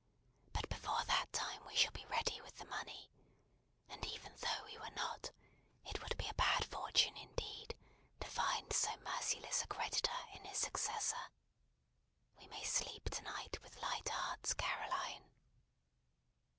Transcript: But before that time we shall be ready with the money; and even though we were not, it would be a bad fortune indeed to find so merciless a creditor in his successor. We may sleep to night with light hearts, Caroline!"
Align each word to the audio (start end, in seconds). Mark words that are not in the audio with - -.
But 0.51 0.67
before 0.67 1.03
that 1.05 1.31
time 1.31 1.63
we 1.63 1.75
shall 1.75 1.91
be 1.91 2.07
ready 2.07 2.41
with 2.41 2.55
the 2.57 2.65
money; 2.65 3.11
and 3.87 4.03
even 4.03 4.35
though 4.37 4.63
we 4.65 4.75
were 4.79 4.89
not, 4.95 5.29
it 5.85 6.01
would 6.01 6.17
be 6.17 6.27
a 6.27 6.33
bad 6.33 6.65
fortune 6.65 7.15
indeed 7.15 7.77
to 8.19 8.27
find 8.27 8.73
so 8.73 8.97
merciless 9.01 9.61
a 9.61 9.67
creditor 9.67 10.17
in 10.33 10.43
his 10.45 10.57
successor. 10.57 11.29
We 12.39 12.47
may 12.47 12.63
sleep 12.63 13.11
to 13.11 13.21
night 13.21 13.61
with 13.61 13.79
light 13.79 14.09
hearts, 14.09 14.55
Caroline!" 14.55 15.29